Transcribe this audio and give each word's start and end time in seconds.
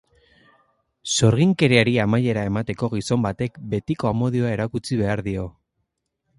Sorginkeriari 1.15 1.93
amaiera 2.07 2.47
emateko, 2.51 2.91
gizon 2.95 3.23
batek 3.29 3.61
betiko 3.75 4.13
amodioa 4.15 4.55
erakutsi 4.59 5.01
behar 5.07 5.25
dio. 5.31 5.49